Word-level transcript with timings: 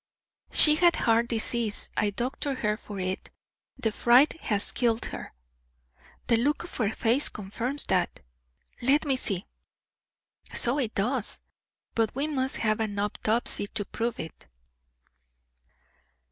"She 0.51 0.77
had 0.77 0.95
heart 0.95 1.27
disease. 1.27 1.91
I 1.95 2.09
doctored 2.09 2.57
her 2.65 2.75
for 2.75 2.97
it. 2.99 3.29
The 3.77 3.91
fright 3.91 4.33
has 4.41 4.71
killed 4.71 5.05
her." 5.13 5.31
"The 6.25 6.37
look 6.37 6.63
of 6.63 6.75
her 6.77 6.89
face 6.91 7.29
confirms 7.29 7.85
that." 7.85 8.21
"Let 8.81 9.05
me 9.05 9.15
see! 9.15 9.45
So 10.55 10.79
it 10.79 10.95
does; 10.95 11.41
but 11.93 12.15
we 12.15 12.25
must 12.27 12.55
have 12.55 12.79
an 12.79 12.97
autopsy 12.97 13.67
to 13.67 13.85
prove 13.85 14.19
it." 14.19 14.47